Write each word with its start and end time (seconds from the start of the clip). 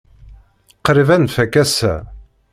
Qrib 0.85 1.09
ad 1.15 1.19
nfak 1.21 1.53
ass-a. 1.63 1.93